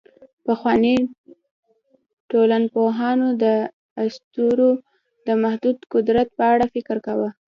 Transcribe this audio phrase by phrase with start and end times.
[0.45, 0.95] پخواني
[2.31, 3.45] ټولنپوهان د
[4.05, 4.69] اسطورو
[5.27, 7.29] د محدود قدرت په اړه فکر کاوه.